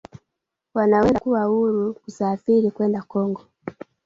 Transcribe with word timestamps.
wanaweza 0.73 1.19
kuwa 1.19 1.43
huru 1.43 1.93
kusafiri 1.93 2.71
kwenda 2.71 3.01
Kongo 3.01 3.41